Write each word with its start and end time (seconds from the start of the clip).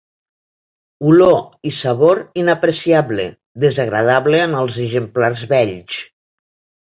Olor 1.09 1.35
i 1.71 1.73
sabor 1.79 2.21
inapreciable, 2.43 3.27
desagradable 3.65 4.41
en 4.47 4.57
els 4.63 4.81
exemplars 4.87 5.45
vells. 5.55 6.01